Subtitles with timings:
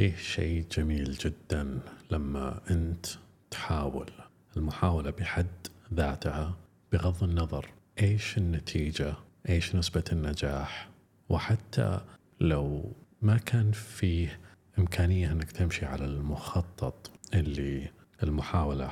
[0.00, 1.78] فيه شيء جميل جدا
[2.10, 3.06] لما أنت
[3.50, 4.10] تحاول.
[4.56, 5.46] المحاولة بحد
[5.94, 6.56] ذاتها
[6.92, 7.66] بغض النظر
[8.02, 9.14] إيش النتيجة
[9.48, 10.88] إيش نسبة النجاح
[11.28, 12.00] وحتى
[12.40, 12.92] لو
[13.22, 14.40] ما كان فيه
[14.78, 17.90] إمكانية أنك تمشي على المخطط اللي
[18.22, 18.90] المحاولة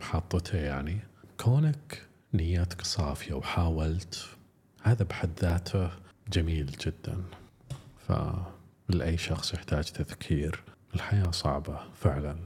[0.00, 0.98] حاطته يعني
[1.40, 2.02] كونك
[2.34, 4.26] نيتك صافية وحاولت
[4.82, 5.90] هذا بحد ذاته
[6.32, 7.22] جميل جدا.
[8.88, 10.62] فلأي شخص يحتاج تذكير.
[10.94, 12.36] الحياة صعبة فعلا.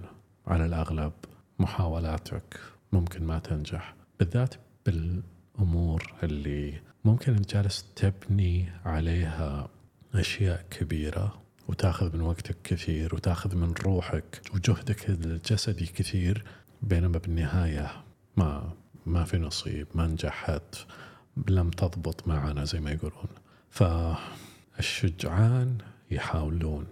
[0.47, 1.13] على الأغلب
[1.59, 2.61] محاولاتك
[2.93, 4.55] ممكن ما تنجح بالذات
[4.87, 9.69] بالأمور اللي ممكن أنت جالس تبني عليها
[10.15, 16.45] أشياء كبيرة وتاخذ من وقتك كثير وتاخذ من روحك وجهدك الجسدي كثير
[16.83, 17.91] بينما بالنهاية
[18.37, 18.73] ما
[19.07, 20.77] ما في نصيب ما نجحت
[21.49, 23.29] لم تضبط معنا زي ما يقولون.
[23.71, 25.79] فالشجعان
[26.11, 26.87] يحاولون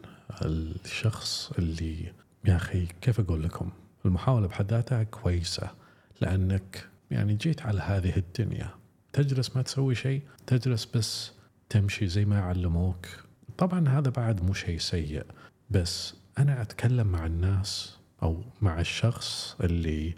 [0.45, 2.13] الشخص اللي
[2.45, 3.71] يا أخي كيف أقول لكم؟
[4.05, 5.71] المحاولة بحد ذاتها كويسة
[6.21, 8.71] لأنك يعني جيت على هذه الدنيا.
[9.13, 11.33] تجلس ما تسوي شيء تجلس بس
[11.69, 13.07] تمشي زي ما علموك
[13.59, 15.27] طبعا هذا بعد مو شيء سيء
[15.71, 20.15] بس أنا أتكلم مع الناس أو مع الشخص اللي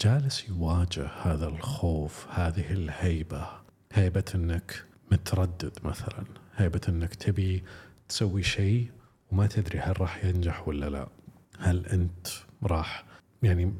[0.00, 3.46] جالس يواجه هذا الخوف هذه الهيبة.
[3.92, 6.24] هيبة أنك متردد مثلا
[6.56, 7.62] هيبة أنك تبي
[8.08, 8.90] تسوي شيء
[9.32, 11.08] وما تدري هل راح ينجح ولا لا.
[11.58, 12.26] هل أنت
[12.62, 13.04] راح
[13.42, 13.74] يعني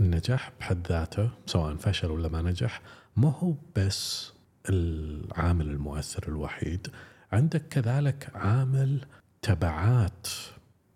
[0.00, 2.82] النجاح بحد ذاته سواء فشل ولا ما نجح
[3.16, 4.32] ما هو بس
[4.68, 6.88] العامل المؤثر الوحيد.
[7.32, 9.04] عندك كذلك عامل
[9.42, 10.26] تبعات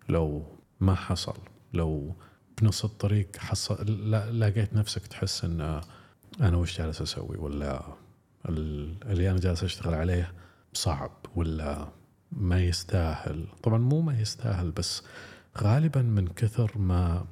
[0.09, 0.45] لو
[0.79, 1.37] ما حصل
[1.73, 2.15] لو
[2.61, 3.75] بنص الطريق حصل
[4.39, 5.81] لقيت نفسك تحس إن
[6.41, 7.83] أنا وش جالس أسوي؟ ولا
[8.49, 10.33] اللي أنا جالس أشتغل عليه
[10.73, 11.87] صعب ولا
[12.37, 13.47] ما يستاهل.
[13.63, 15.03] طبعا مو ما يستاهل بس
[15.57, 17.25] غالبا من كثر ما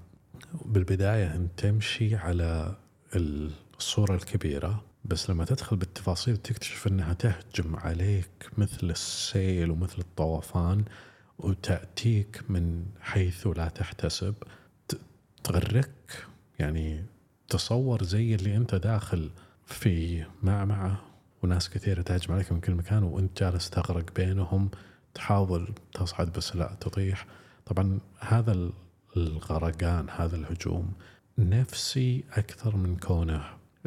[0.66, 2.76] بالبداية أنت تمشي على
[3.16, 10.86] الصورة الكبيرة بس لما تدخل بالتفاصيل تكتشف إنها تهجم عليك مثل السيل ومثل الطوفان
[11.40, 14.36] وتأتيك من حيث لا تحتسب.
[15.44, 16.26] تغرك
[16.60, 17.06] يعني
[17.50, 19.32] تصور زي اللي أنت داخل
[19.66, 21.02] في معمعة
[21.44, 24.70] وناس كثيرة تهجم عليك من كل مكان وأنت جالس تغرق بينهم.
[25.14, 27.26] تحاول تصعد بس لا تطيح.
[27.66, 28.70] طبعا هذا
[29.18, 30.94] الغرقان هذا الهجوم
[31.38, 33.44] نفسي أكثر من كونه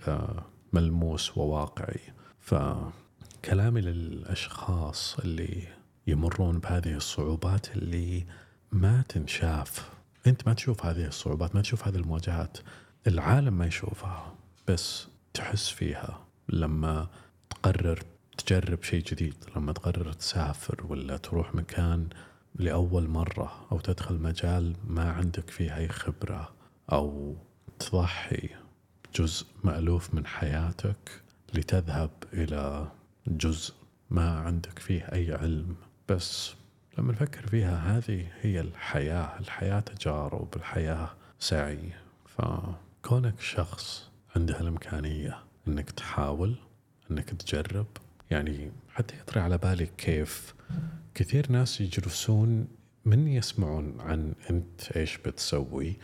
[0.08, 2.00] آه، ملموس وواقعي.
[2.40, 5.68] فكلامي للأشخاص اللي
[6.06, 8.26] يمرون بهذه الصعوبات اللي
[8.72, 9.90] ما تنشاف.
[10.26, 12.58] أنت ما تشوف هذه الصعوبات ما تشوف هذه المواجهات.
[13.06, 14.34] العالم ما يشوفها
[14.68, 17.08] بس تحس فيها لما
[17.50, 18.02] تقرر
[18.38, 22.08] تجرب شيء جديد لما تقرر تسافر ولا تروح مكان
[22.54, 26.52] لأول مرة أو تدخل مجال ما عندك فيه أي خبرة
[26.92, 27.36] أو
[27.78, 28.48] تضحي
[29.14, 31.22] جزء مألوف من حياتك
[31.54, 32.88] لتذهب إلى
[33.26, 33.74] جزء
[34.10, 35.76] ما عندك فيه أي علم.
[36.08, 36.54] بس
[36.98, 39.38] لما نفكر فيها هذه هي الحياة.
[39.40, 41.92] الحياة تجارب الحياة سعي.
[42.26, 46.54] فكونك شخص عنده الإمكانية أنك تحاول
[47.10, 47.86] أنك تجرب
[48.34, 50.54] يعني حتى يطري على بالي كيف
[51.14, 52.68] كثير ناس يجلسون
[53.04, 55.96] من يسمعون عن أنت إيش بتسوي.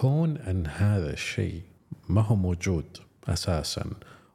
[0.00, 1.62] كون أن هذا الشيء
[2.08, 2.84] ما هو موجود
[3.28, 3.90] أساسا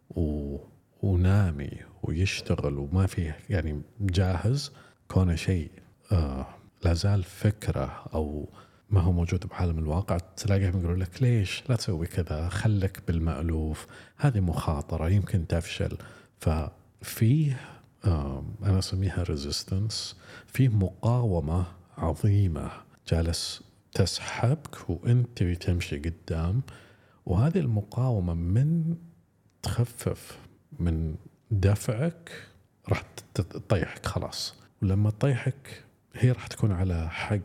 [0.10, 0.58] و...
[1.02, 1.72] ونامي
[2.04, 4.72] ويشتغل وما فيه يعني جاهز
[5.08, 5.72] كونه شيء
[6.12, 6.48] آه
[6.84, 8.50] لا زال فكرة أو
[8.90, 13.88] ما هو موجود بعالم الواقع تلاقيهم يقولون لك ليش لا تسوي كذا خلك بالمألوف
[14.18, 15.98] هذه مخاطرة يمكن تفشل.
[16.40, 16.87] ففيه
[18.06, 20.16] آه أنا أسميها ريزيستنس
[20.48, 21.66] فيه مقاومة
[21.98, 22.72] عظيمة.
[23.08, 23.64] جالس
[23.94, 26.62] تسحبك وأنت تمشي قدام
[27.26, 28.96] وهذه المقاومة من
[29.64, 30.38] تخفف
[30.80, 31.16] من
[31.52, 32.32] دفعك
[32.90, 33.04] راح
[33.34, 34.56] تطيحك خلاص.
[34.82, 37.40] ولما تطيحك هي راح تكون على حق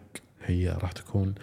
[0.44, 1.34] هي راح تكون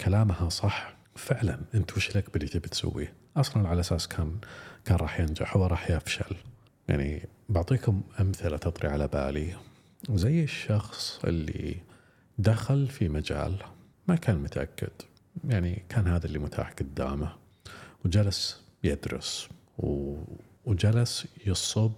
[0.00, 0.94] كلامها صح.
[1.16, 4.38] فعلا أنت وش لك باللي تبي تسويه؟ أصلا على أساس كان
[4.84, 6.36] كان راح ينجح هو راح يفشل.
[6.88, 9.54] يعني بعطيكم أمثلة تطري على بالي.
[10.10, 11.76] زي الشخص اللي
[12.38, 13.56] دخل في مجال
[14.08, 14.90] ما كان متأكد.
[15.44, 17.32] يعني كان هذا اللي متاح قدامه.
[18.04, 19.48] وجلس يدرس.
[20.64, 21.92] وجلس يصب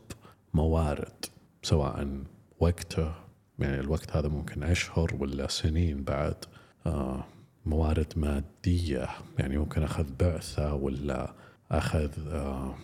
[0.54, 1.24] موارد.
[1.62, 2.22] سواء
[2.60, 3.14] وقته
[3.58, 6.44] يعني الوقت هذا ممكن أشهر ولا سنين بعد.
[6.86, 7.24] آه
[7.66, 9.08] موارد مادية.
[9.38, 11.34] يعني ممكن أخذ بعثة ولا
[11.70, 12.74] أخذ آه،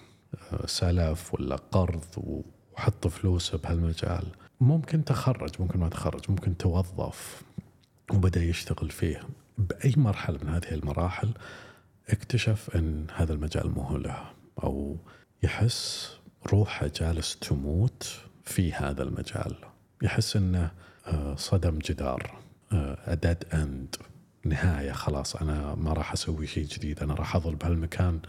[0.67, 4.27] سلف ولا قرض وحط فلوسه بهالمجال.
[4.61, 7.43] ممكن تخرج ممكن ما تخرج ممكن توظف
[8.13, 9.21] وبدأ يشتغل فيه
[9.59, 11.31] بأي مرحلة من هذه المراحل
[12.09, 14.23] اكتشف أن هذا المجال مو هو له
[14.63, 14.97] أو
[15.43, 16.11] يحس
[16.53, 19.55] روحه جالس تموت في هذا المجال.
[20.03, 20.71] يحس أنه
[21.07, 22.39] آه، صدم جدار
[23.07, 23.97] أدد أند
[24.45, 28.21] نهاية خلاص أنا ما راح أسوي شيء جديد أنا راح أظل بهالمكان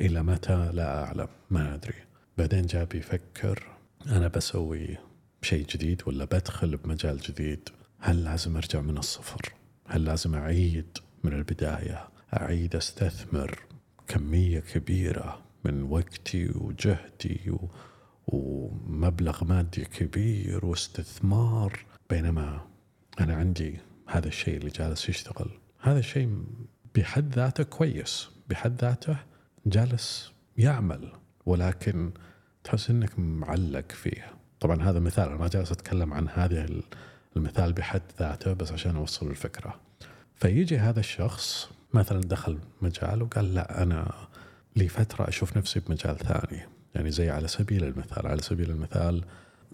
[0.00, 1.94] إلى متى؟ لا أعلم ما أدري.
[2.38, 3.66] بعدين جاب يفكر
[4.06, 4.96] أنا بسوي
[5.42, 9.52] شيء جديد ولا بدخل بمجال جديد؟ هل لازم أرجع من الصفر؟
[9.86, 13.58] هل لازم أعيد من البداية؟ أعيد أستثمر
[14.08, 17.68] كمية كبيرة من وقتي وجهدي و...
[18.26, 22.60] ومبلغ مادي كبير واستثمار بينما
[23.20, 25.50] أنا عندي هذا الشيء اللي جالس يشتغل.
[25.80, 26.44] هذا الشيء
[26.94, 29.16] بحد ذاته كويس بحد ذاته
[29.66, 31.12] جالس يعمل
[31.46, 32.10] ولكن
[32.64, 36.66] تحس إنك معلق فيه طبعا هذا مثال أنا ما جالس أتكلم عن هذا
[37.36, 39.80] المثال بحد ذاته بس عشان أوصل الفكرة.
[40.34, 44.14] فيجي هذا الشخص مثلا دخل مجال وقال لا أنا
[44.76, 46.62] لي فترة أشوف نفسي بمجال ثاني.
[46.94, 49.24] يعني زي على سبيل المثال على سبيل المثال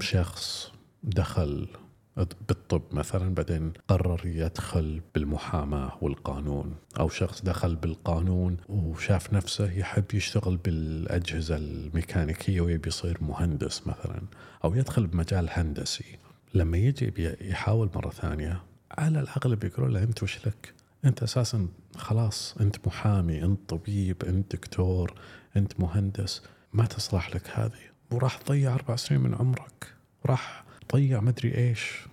[0.01, 0.73] شخص
[1.03, 1.69] دخل
[2.17, 6.75] بالطب مثلا بعدين قرر يدخل بالمحاماة والقانون.
[7.01, 14.23] أو شخص دخل بالقانون وشاف نفسه يحب يشتغل بالأجهزة الميكانيكية ويبي يصير مهندس مثلا.
[14.65, 16.19] أو يدخل بمجال هندسي.
[16.55, 20.75] لما يجي يحاول مرة ثانية على الأغلب يقولون له أنت وش لك؟
[21.05, 25.15] أنت أساسا خلاص أنت محامي أنت طبيب أنت دكتور
[25.57, 26.43] أنت مهندس.
[26.73, 27.93] ما تصلح لك هذه.
[28.11, 29.95] وراح تضيع أربع سنين من عمرك.
[30.27, 32.07] راح طيع مدري إيش.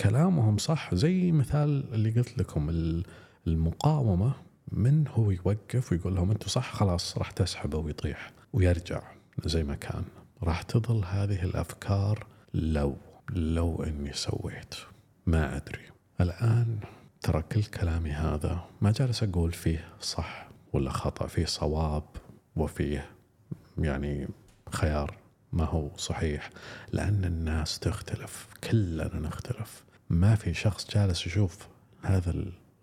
[0.00, 2.70] كلامهم صح زي مثال اللي قلت لكم
[3.46, 4.32] المقاومة
[4.72, 9.02] من هو يوقف ويقول لهم أنتم صح خلاص راح تسحبه ويطيح ويرجع
[9.44, 10.04] زي ما كان.
[10.42, 12.96] راح تظل هذه الأفكار لو
[13.30, 14.74] لو إني سويت.
[15.26, 15.82] ما أدري.
[16.20, 16.78] الآن
[17.20, 22.04] ترى كل كلامي هذا ما جالس أقول فيه صح ولا خطأ فيه صواب
[22.56, 23.10] وفيه
[23.78, 24.28] يعني
[24.72, 25.16] خيار.
[25.52, 26.50] ما هو صحيح؟
[26.92, 29.84] لأن الناس تختلف كلنا نختلف.
[30.10, 31.68] ما في شخص جالس يشوف
[32.02, 32.34] هذا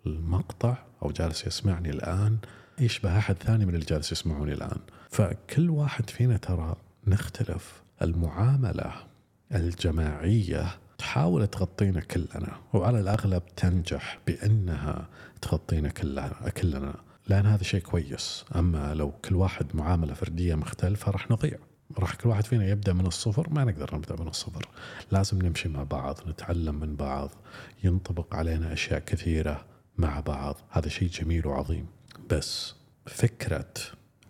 [0.06, 2.38] المقطع أو جالس يسمعني الآن
[2.78, 4.78] يشبه أحد ثاني من اللي جالس يسمعوني الآن.
[5.10, 6.76] فكل واحد فينا ترى
[7.06, 7.82] نختلف.
[8.02, 8.92] المعاملة
[9.54, 15.08] الجماعية تحاول تغطينا كلنا وعلى الأغلب تنجح بأنها
[15.42, 16.94] تغطينا كلنا كلنا.
[17.28, 18.44] لأن هذا شيء كويس.
[18.56, 21.58] أما لو كل واحد معاملة فردية مختلفة راح نضيع.
[21.98, 24.68] راح كل واحد فينا يبدأ من الصفر ما نقدر نبدأ من الصفر.
[25.10, 27.30] لازم نمشي مع بعض نتعلم من بعض
[27.84, 29.64] ينطبق علينا أشياء كثيرة
[29.98, 30.56] مع بعض.
[30.70, 31.86] هذا شيء جميل وعظيم.
[32.30, 32.74] بس
[33.06, 33.74] فكرة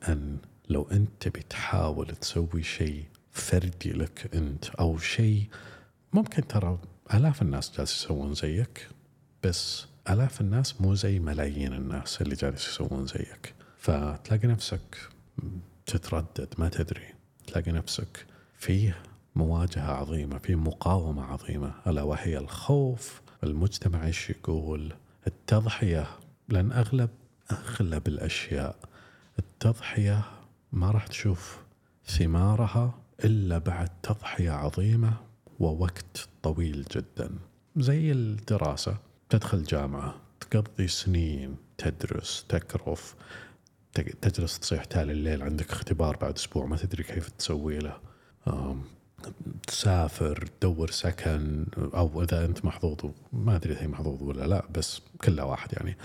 [0.09, 0.39] أن
[0.69, 5.49] لو أنت بتحاول تسوي شيء فردي لك أنت أو شيء
[6.13, 6.79] ممكن ترى
[7.15, 8.89] آلاف الناس جالس يسوون زيك
[9.43, 13.55] بس آلاف الناس مو زي ملايين الناس اللي جالس يسوون زيك.
[13.79, 15.09] فتلاقي نفسك
[15.87, 17.14] تتردد ما تدري.
[17.55, 18.27] تلاقي نفسك
[18.59, 18.97] فيه
[19.37, 21.75] مواجهة عظيمة في مقاومة عظيمة.
[21.87, 24.93] ألا وهي الخوف المجتمع إيش يقول؟
[25.27, 26.07] التضحية.
[26.49, 27.11] لأن أغلب
[27.53, 28.77] أغلب الأشياء
[29.39, 30.23] التضحية
[30.73, 31.59] ما راح تشوف
[32.07, 35.13] ثمارها إلا بعد تضحية عظيمة
[35.61, 37.31] ووقت طويل جدا.
[37.77, 38.97] زي الدراسة.
[39.31, 43.15] تدخل جامعة تقضي سنين تدرس تكرف
[44.01, 47.99] تجلس تصيح تالي الليل عندك اختبار بعد أسبوع ما تدري كيف تسوي له.
[49.67, 55.45] تسافر تدور سكن أو إذا أنت محظوظ ما أدري هي محظوظ ولا لا بس كلها
[55.45, 55.97] واحد يعني.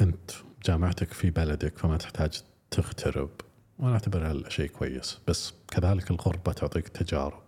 [0.00, 0.30] أنت
[0.64, 3.30] جامعتك في بلدك فما تحتاج تغترب.
[3.78, 7.42] وأنا أعتبرها شيء كويس بس كذلك الغربة تعطيك تجارب.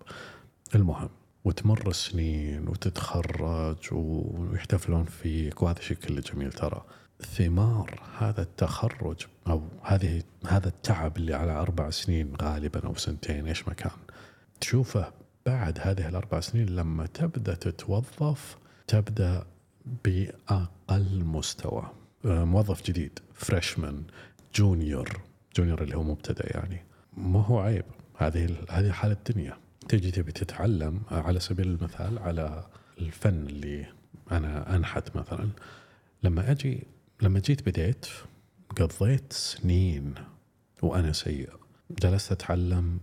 [0.75, 1.09] المهم.
[1.45, 6.85] وتمر السنين وتتخرج ويحتفلون فيك وهذا شيء كله جميل ترى.
[7.21, 13.69] ثمار هذا التخرج أو هذه هذا التعب اللي على أربع سنين غالبا أو سنتين إيش
[13.69, 13.91] ما كان.
[14.61, 15.13] تشوفه
[15.47, 19.47] بعد هذه الأربع سنين لما تبدأ تتوظف تبدأ
[20.05, 21.91] بأقل مستوى.
[22.25, 24.03] آه، موظف جديد فريشمان
[24.55, 25.21] جونيور
[25.57, 26.85] جونيور اللي هو مبتدئ يعني.
[27.17, 27.85] ما هو عيب.
[28.19, 29.64] هذه هذه حال الدنيا.
[29.89, 32.67] تجي تبي تتعلم على سبيل المثال على
[32.99, 33.87] الفن اللي
[34.33, 35.49] أنا أنحت مثلا.
[36.23, 36.87] لما أجي
[37.23, 38.07] لما جيت بديت
[38.77, 40.15] قضيت سنين
[40.83, 41.51] وأنا سيء.
[42.03, 42.99] جلست أتعلم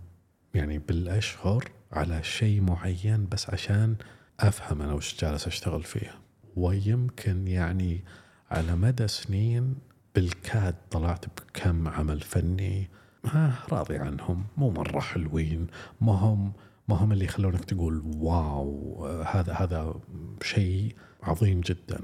[0.54, 3.96] يعني بالأشهر على شيء معين بس عشان
[4.40, 6.14] أفهم أنا وش جالس أشتغل فيه.
[6.56, 8.04] ويمكن يعني
[8.50, 9.74] على مدى سنين
[10.14, 12.90] بالكاد طلعت بكم عمل فني
[13.24, 15.66] ما راضي عنهم مو مرة حلوين
[16.00, 16.52] ما هم
[16.88, 19.94] ما هم اللي يخلونك تقول wow هذا هذا
[20.42, 22.00] شيء عظيم جدا.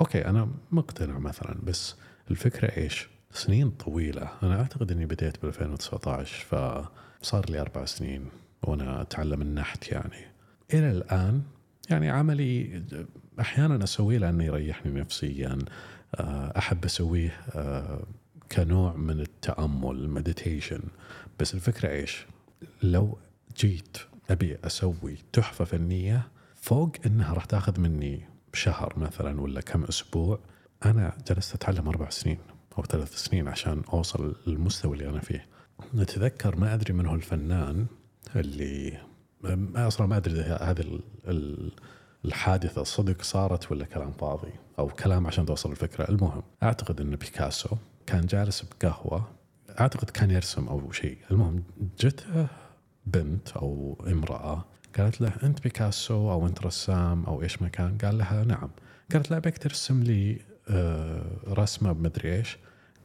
[0.00, 1.96] okay أنا مقتنع مثلا بس
[2.30, 4.28] الفكرة إيش؟ سنين طويلة.
[4.42, 6.44] أنا أعتقد إني بديت ب 2019
[7.22, 8.26] فصار لي أربع سنين
[8.62, 10.26] وأنا أتعلم النحت يعني.
[10.74, 11.42] إلى الآن
[11.90, 12.82] يعني عملي
[13.40, 15.58] أحيانا أسويه لأنه يريحني نفسيا.
[16.14, 18.02] آه، أحب أسويه آه،
[18.52, 20.80] كنوع من التأمل مديتيشن
[21.40, 22.26] بس الفكرة إيش؟
[22.82, 23.18] لو
[23.56, 23.98] جيت
[24.30, 30.38] أبي أسوي تحفة فنية فوق إنها راح تاخذ مني شهر مثلا ولا كم أسبوع.
[30.84, 32.38] أنا جلست أتعلم أربع سنين
[32.78, 35.46] أو ثلاث سنين عشان أوصل للمستوى اللي أنا فيه.
[35.94, 37.86] نتذكر ما أدري من هو الفنان
[38.36, 38.98] اللي
[39.76, 41.00] أصلا ما أدري هذه
[42.24, 47.76] الحادثة صدق صارت ولا كلام فاضي أو كلام عشان توصل الفكرة، المهم أعتقد إن بيكاسو
[48.06, 49.28] كان جالس بقهوة.
[49.80, 51.62] أعتقد كان يرسم أو شيء، المهم
[52.00, 52.46] جته
[53.10, 54.64] بنت أو امرأة
[54.98, 58.70] قالت له أنت بيكاسو أو أنت رسام أو إيش ما كان؟ قال لها نعم.
[59.12, 60.38] قالت له أبيك ترسم لي
[60.68, 62.58] آه، رسمة بمدري إيش؟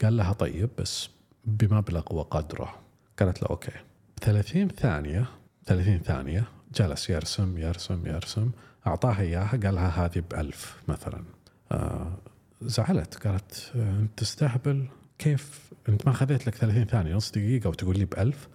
[0.04, 1.10] قال لها طيب بس
[1.46, 2.76] بمبلغ وقدره
[3.20, 3.72] قالت له okay.
[4.22, 5.26] 30 ثانية
[5.66, 6.44] 30 ثانية
[6.76, 8.52] جلس يرسم يرسم يرسم
[8.88, 11.24] أعطاها إياها قال لها هذه بألف مثلا.
[11.72, 12.18] آه
[12.62, 14.88] زعلت قالت أنت تستهبل؟
[15.20, 18.48] كيف؟ أنت ما خذيت لك 30 ثانية نص دقيقة وتقول لي بألف؟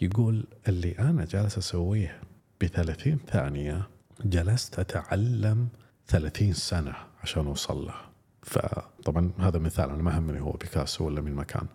[0.00, 2.20] يقول اللي أنا جالس أسويه
[2.60, 3.88] ب 30 ثانية
[4.24, 5.68] جلست أتعلم
[6.08, 7.94] 30 سنة عشان أوصل له.
[8.42, 11.66] فطبعا هذا مثال أنا ما همني هو بيكاسو ولا من مكان.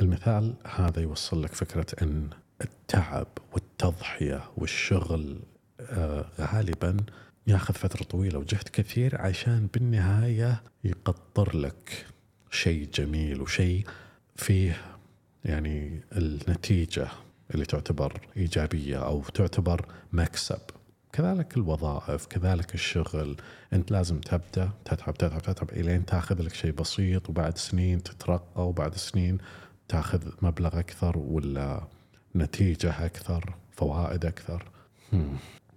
[0.00, 2.30] المثال هذا يوصل لك فكرة إن
[2.60, 5.40] التعب والتضحية والشغل
[5.80, 6.96] آه غالبا
[7.46, 12.06] ياخذ فترة طويلة وجهد كثير عشان بالنهاية يقطر لك
[12.50, 13.86] شيء جميل وشيء
[14.36, 14.76] فيه
[15.44, 17.08] يعني النتيجة
[17.54, 20.60] اللي تعتبر إيجابية أو تعتبر مكسب.
[21.12, 23.36] كذلك الوظائف كذلك الشغل.
[23.72, 28.94] أنت لازم تبدأ تتعب تتعب تتعب إلين تاخذ لك شيء بسيط وبعد سنين تترقى وبعد
[28.94, 29.38] سنين
[29.88, 31.84] تاخذ مبلغ أكثر ولا
[32.36, 34.64] نتيجة أكثر فوائد أكثر.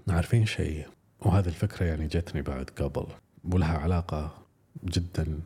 [0.09, 0.88] عارفين شيء؟
[1.19, 3.05] وهذه الفكرة يعني جتني بعد قبل
[3.43, 4.38] ولها علاقة
[4.85, 5.39] جدا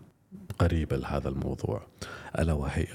[0.60, 1.88] قريبة لهذا الموضوع.
[2.39, 2.88] ألا وهي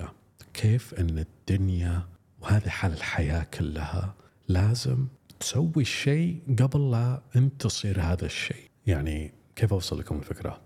[0.54, 2.02] كيف إن الدنيا
[2.40, 4.14] وهذه حال الحياة كلها
[4.48, 5.06] لازم
[5.40, 8.70] تسوي الشيء قبل لا أنت تصير هذا الشيء.
[8.86, 10.60] يعني كيف أوصل لكم الفكرة؟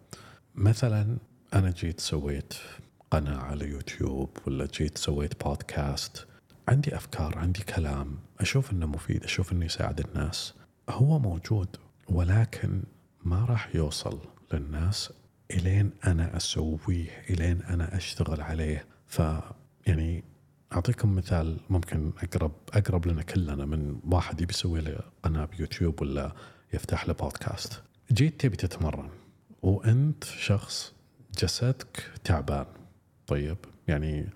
[0.55, 1.19] مثلا
[1.55, 2.55] أنا جيت سويت
[3.11, 6.27] قناة على يوتيوب ولا جيت سويت بودكاست
[6.69, 10.55] عندي أفكار عندي كلام أشوف إنه مفيد أشوف إنه يساعد الناس.
[10.91, 11.69] هو موجود
[12.09, 12.83] ولكن
[13.25, 14.21] ما راح يوصل
[14.53, 15.13] للناس
[15.51, 18.87] إلين أنا أسويه إلين أنا أشتغل عليه.
[19.07, 19.23] ف
[19.87, 20.25] يعني
[20.75, 26.33] أعطيكم مثال ممكن اقرب أقرب لنا كلنا من واحد يبي يسوي له قناة بيوتيوب ولا
[26.73, 27.83] يفتح له بودكاست.
[28.13, 29.09] جيت تبي تتمرن
[29.63, 30.93] وأنت شخص
[31.39, 32.67] جسدك تعبان
[33.27, 33.57] طيب
[33.89, 34.29] يعني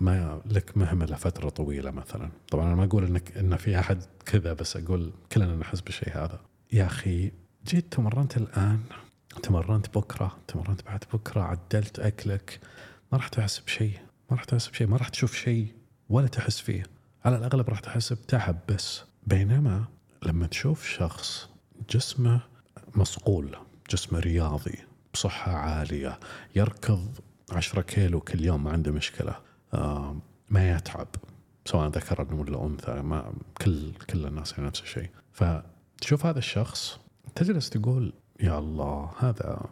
[0.00, 4.52] ما لك مهمة لفترة طويلة مثلا، طبعا أنا ما أقول انك إن في أحد كذا
[4.52, 6.40] بس أقول كلنا نحس بالشيء هذا.
[6.72, 7.32] يا أخي
[7.66, 8.80] جيت تمرنت الآن
[9.42, 12.60] تمرنت بكرة تمرنت بعد بكرة عدلت أكلك
[13.12, 13.98] ما راح تحس بشيء
[14.30, 15.74] ما راح تحس بشيء ما راح تشوف شيء
[16.08, 16.82] ولا تحس فيه.
[17.24, 19.02] على الأغلب راح تحس بتعب بس.
[19.26, 19.84] بينما
[20.22, 21.48] لما تشوف شخص
[21.90, 22.40] جسمه
[22.94, 23.56] مصقول
[23.90, 24.78] جسمه رياضي
[25.14, 26.20] بصحة عالية
[26.56, 27.18] يركض
[27.52, 29.36] عشرة كيلو كل يوم ما عنده مشكلة
[30.48, 31.08] ما يتعب
[31.64, 33.32] سواء ذكر ولا أنثى ما
[33.62, 35.10] كل كل الناس يعني نفس الشيء.
[35.32, 36.98] فتشوف هذا الشخص
[37.34, 39.66] تجلس تقول يا الله هذا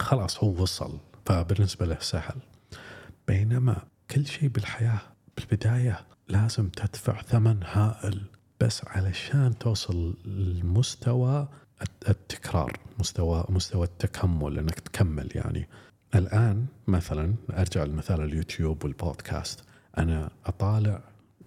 [0.00, 2.36] خلاص هو وصل فبالنسبة له سهل.
[3.28, 3.76] بينما
[4.10, 5.00] كل شيء بالحياة
[5.36, 8.22] بالبداية لازم تدفع ثمن هائل
[8.60, 11.48] بس علشان توصل لمستوى
[12.08, 15.68] التكرار مستوى مستوى التكمل إنك تكمل يعني.
[16.14, 19.64] الآن مثلا أرجع لمثال اليوتيوب والبودكاست.
[19.98, 21.00] أنا أطالع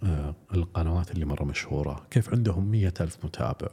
[0.03, 2.07] آه، القنوات اللي مرة مشهورة.
[2.11, 3.69] كيف عندهم مية ألف متابع؟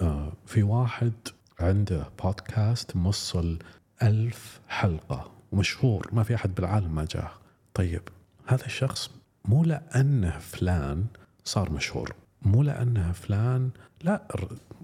[0.00, 1.12] آه، في واحد
[1.60, 3.58] عنده بودكاست موصل
[4.02, 5.30] ألف حلقة.
[5.52, 7.41] ومشهور ما في أحد بالعالم ما جاه.
[7.74, 8.02] طيب
[8.46, 9.10] هذا الشخص
[9.44, 11.06] مو لأنه فلان
[11.44, 13.70] صار مشهور مو لأنه فلان
[14.02, 14.28] لا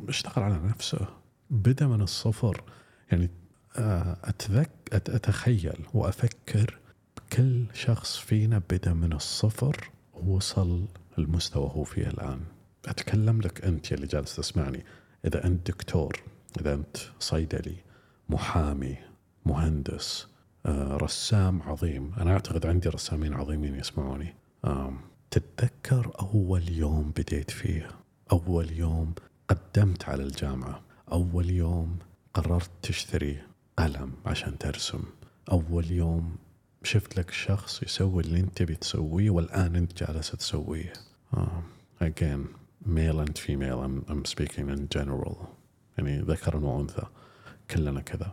[0.08, 1.06] اشتغل على نفسه
[1.50, 2.62] بدأ من الصفر.
[3.12, 3.30] يعني
[3.76, 6.78] آه، أتذك أتخيل وأفكر
[7.32, 10.84] كل شخص فينا بدأ من الصفر ووصل
[11.18, 12.40] المستوى هو فيه الآن.
[12.86, 14.84] أتكلم لك أنت اللي جالس تسمعني.
[15.24, 16.22] إذا أنت دكتور
[16.60, 17.76] إذا أنت صيدلي
[18.28, 18.96] محامي
[19.46, 20.26] مهندس
[21.02, 22.12] رسام عظيم.
[22.20, 24.34] أنا أعتقد عندي رسامين عظيمين يسمعوني.
[25.30, 27.90] تتذكر أول يوم بديت فيه؟
[28.32, 29.14] أول يوم
[29.48, 30.80] قدمت على الجامعة.
[31.12, 31.98] أول يوم
[32.34, 33.42] قررت تشتري
[33.78, 35.02] قلم عشان ترسم.
[35.52, 36.36] أول يوم
[36.82, 40.92] شفت لك شخص يسوي اللي أنت بتسويه والآن أنت جالس تسويه.
[41.36, 41.38] uh,
[42.02, 42.40] again
[42.86, 43.80] male and female.
[43.86, 45.36] I'm, I'm speaking in general.
[45.98, 47.06] يعني ذكر وأنثى.
[47.70, 48.32] كلنا كذا.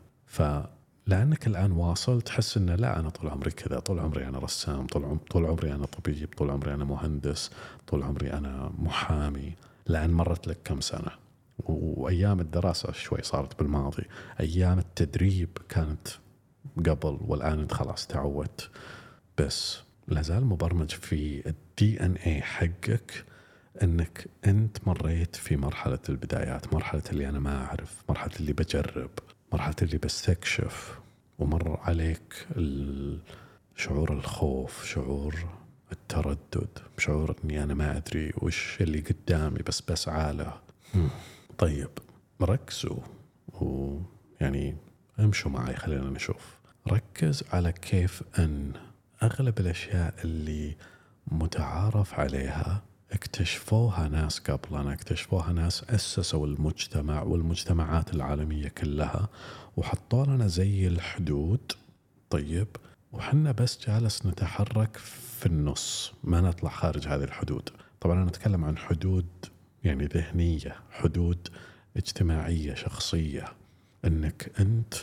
[1.05, 5.05] فلأنك الآن واصل تحس أنه لا أنا طول عمري كذا طول عمري أنا رسام طول,
[5.05, 7.51] عم طول عمري أنا طبيب طول عمري أنا مهندس
[7.87, 9.53] طول عمري أنا محامي
[9.87, 11.11] لأن مرت لك كم سنة؟
[11.59, 14.03] وأيام الدراسة شوي صارت بالماضي
[14.39, 16.07] أيام التدريب كانت
[16.77, 18.69] قبل والآن أنت خلاص تعودت.
[19.37, 23.25] بس لازال مبرمج في الدي إن اي حقك
[23.83, 29.09] إنك أنت مريت في مرحلة البدايات، مرحلة اللي أنا ما أعرف، مرحلة اللي بجرب،
[29.53, 30.99] مرحلة اللي بستكشف
[31.39, 32.47] ومر عليك
[33.75, 35.35] شعور الخوف، شعور
[35.91, 40.53] التردد، شعور إني أنا ما أدري وش اللي قدامي بس بسعى له.
[41.57, 41.89] طيب
[42.41, 42.99] ركزوا
[43.53, 44.77] ويعني
[45.19, 46.55] امشوا معي خلينا نشوف.
[46.87, 48.73] ركز على كيف أن
[49.23, 50.75] أغلب الأشياء اللي
[51.27, 52.83] متعارف عليها
[53.15, 59.29] اكتشفوها ناس قبلنا اكتشفوها ناس أسسوا المجتمع والمجتمعات العالمية كلها
[59.77, 61.71] وحطوا لنا زي الحدود.
[62.29, 62.67] طيب
[63.13, 64.97] وحنا بس جالس نتحرك
[65.39, 67.69] في النص ما نطلع خارج هذه الحدود.
[68.01, 69.25] طبعا أنا أتكلم عن حدود
[69.83, 71.47] يعني ذهنية حدود
[71.97, 73.45] اجتماعية شخصية.
[74.05, 74.93] أنك أنت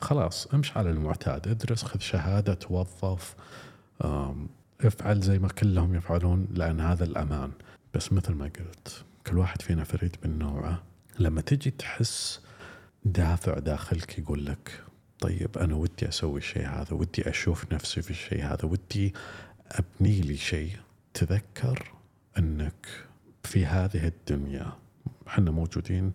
[0.00, 3.34] خلاص امش على المعتاد ادرس خذ شهادة توظف
[4.84, 7.50] افعل زي ما كلهم يفعلون لأن هذا الأمان.
[7.94, 10.82] بس مثل ما قلت كل واحد فينا فريد من نوعه.
[11.18, 12.40] لما تجي تحس
[13.04, 14.84] دافع داخلك يقول لك
[15.20, 19.14] طيب أنا ودي أسوي الشيء هذا ودي أشوف نفسي في الشيء هذا ودي
[19.72, 20.76] أبني لي شيء.
[21.14, 21.92] تذكر
[22.38, 22.86] أنك
[23.44, 24.72] في هذه الدنيا.
[25.28, 26.12] إحنا موجودين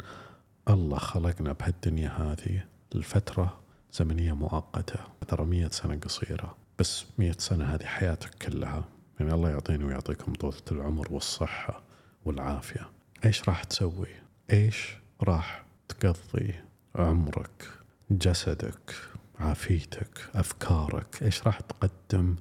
[0.69, 2.63] الله خلقنا بهالدنيا هذه
[2.95, 3.59] لفترة
[3.93, 6.64] زمنية مؤقتة ترى مية سنة قصيرة.
[6.79, 8.83] بس مئة سنة هذه حياتك كلها.
[9.19, 11.81] يعني الله يعطيني ويعطيكم طولة العمر والصحة
[12.25, 12.89] والعافية.
[13.25, 14.07] إيش راح تسوي؟
[14.51, 16.55] إيش راح تقضي
[16.95, 17.69] عمرك
[18.11, 18.95] جسدك
[19.39, 22.35] عافيتك أفكارك؟ إيش راح تقدم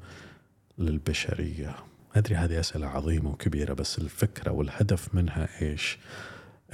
[0.78, 1.76] للبشرية؟
[2.16, 5.98] أدري هذه أسئلة عظيمة وكبيرة بس الفكرة والهدف منها إيش؟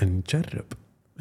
[0.03, 0.67] نجرب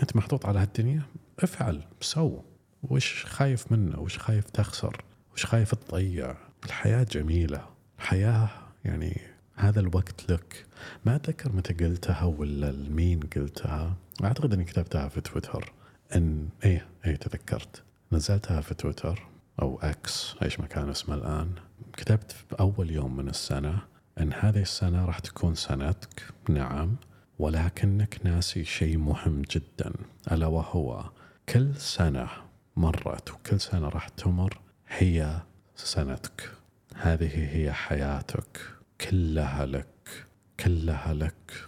[0.02, 1.02] أنت محطوط على هالدنيا؟
[1.40, 2.42] افعل سو.
[2.84, 5.04] وش خايف منه؟ وش خايف تخسر؟
[5.40, 6.36] وش خايف تضيع.
[6.66, 7.66] الحياة جميلة.
[8.00, 8.50] الحياة
[8.86, 9.22] يعني
[9.56, 10.66] هذا الوقت لك.
[11.06, 13.96] ما أتذكر متى قلتها ولا لمين قلتها.
[14.24, 15.74] أعتقد أني كتبتها في تويتر.
[16.16, 17.84] أن إيه إيه تذكرت.
[18.12, 19.28] نزلتها في تويتر
[19.62, 21.50] أو أكس إيش ما كان اسمه الآن.
[21.94, 23.80] كتبت في أول يوم من السنة
[24.20, 26.24] أن هذه السنة راح تكون سنتك.
[26.50, 26.96] نعم.
[27.40, 29.94] ولكنك ناسي شيء مهم جدا
[30.32, 31.10] ألا وهو
[31.50, 32.30] كل سنة
[32.76, 35.42] مرت وكل سنة راح تمر هي
[35.76, 36.52] سنتك.
[36.96, 38.60] هذه هي حياتك.
[39.02, 40.26] كلها لك.
[40.60, 41.66] كلها لك.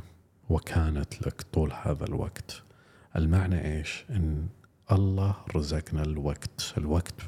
[0.50, 2.64] وكانت لك طول هذا الوقت.
[3.16, 4.48] المعنى إيش؟ إن
[4.92, 6.74] الله رزقنا الوقت.
[6.78, 7.22] الوقت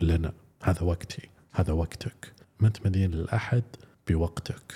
[0.00, 0.32] لنا.
[0.62, 1.28] هذا وقتي.
[1.52, 2.32] هذا وقتك.
[2.60, 3.64] ما انت مدين لاحد
[4.08, 4.74] بوقتك.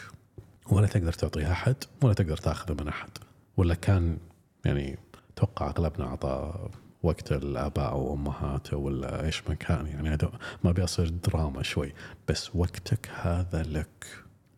[0.71, 3.11] ولا تقدر تعطيه أحد ولا تقدر تأخذه من أحد.
[3.57, 4.19] ولا كان
[4.65, 4.99] يعني
[5.35, 6.69] أتوقع أغلبنا اعطى
[7.03, 10.33] وقت الآباء وامهاته ولا إيش ما كان يعني هذا
[10.65, 11.93] ما بيصير دراما شوي
[12.29, 14.07] بس وقتك هذا لك.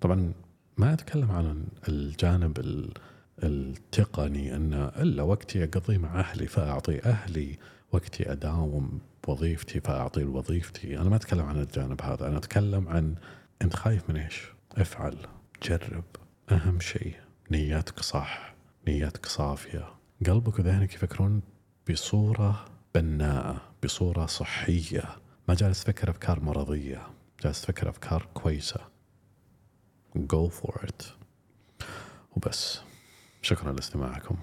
[0.00, 0.32] طبعا
[0.76, 2.58] ما أتكلم عن الجانب
[3.42, 7.58] التقني إن إلا وقتي أقضيه مع أهلي فأعطي أهلي
[7.92, 10.98] وقتي أداوم بوظيفتي فأعطي لوظيفتي.
[10.98, 13.14] أنا ما أتكلم عن الجانب هذا أنا أتكلم عن
[13.62, 14.42] أنت خايف من إيش؟
[14.76, 15.16] افعل
[15.62, 16.04] جرب
[16.50, 17.14] أهم شيء
[17.50, 18.54] نياتك صح
[18.88, 19.94] نياتك صافية.
[20.26, 21.42] قلبك وذهنك يفكرون
[21.90, 25.16] بصورة بناءة بصورة صحية.
[25.48, 27.06] ما جالس تفكر أفكار مرضية
[27.42, 28.80] جالس تفكر أفكار كويسة.
[30.18, 31.04] Go for it.
[32.36, 32.80] وبس.
[33.42, 34.36] شكرا لاستماعكم.